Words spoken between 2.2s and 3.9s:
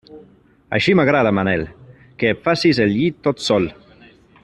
que et facis el llit tot sol.